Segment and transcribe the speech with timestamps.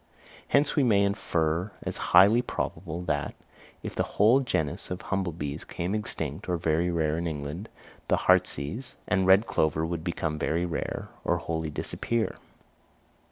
[0.47, 3.35] Hence we may infer as highly probable that,
[3.83, 7.69] if the whole genus of humble bees became extinct or very rare in England,
[8.07, 12.37] the heartsease and red clover would become very rare, or wholly disappear.